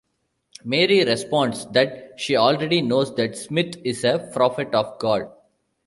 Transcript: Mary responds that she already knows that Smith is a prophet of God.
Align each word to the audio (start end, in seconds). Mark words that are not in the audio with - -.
Mary 0.65 1.05
responds 1.05 1.67
that 1.73 2.19
she 2.19 2.35
already 2.35 2.81
knows 2.81 3.13
that 3.13 3.37
Smith 3.37 3.75
is 3.83 4.03
a 4.03 4.31
prophet 4.33 4.73
of 4.73 4.97
God. 4.97 5.29